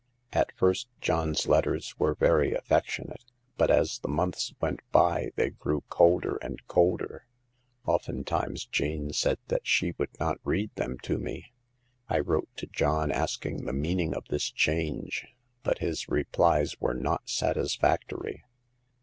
[0.33, 3.23] At first John's letters were very affec tionate,
[3.55, 7.27] but as the months went by they grew colder and colder.
[7.85, 11.53] Oftentimes Jane said that she would not read them to me.
[12.09, 15.27] I wrote to John asking the meaning of this change;
[15.61, 18.43] but his re plies were not satisfactory.